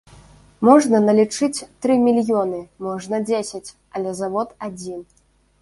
Можна 0.67 1.01
налічыць 1.09 1.65
тры 1.87 1.93
мільёны, 2.05 2.63
можна 2.89 3.15
дзесяць, 3.27 3.73
але 4.01 4.15
завод 4.23 4.61
адзін. 4.71 4.99